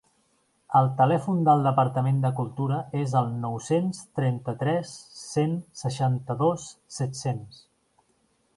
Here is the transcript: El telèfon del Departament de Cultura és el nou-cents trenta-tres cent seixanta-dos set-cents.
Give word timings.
El 0.77 0.87
telèfon 1.01 1.43
del 1.47 1.61
Departament 1.67 2.17
de 2.23 2.31
Cultura 2.39 2.79
és 3.01 3.13
el 3.21 3.29
nou-cents 3.45 4.01
trenta-tres 4.21 4.95
cent 5.21 5.55
seixanta-dos 5.85 6.67
set-cents. 7.01 7.65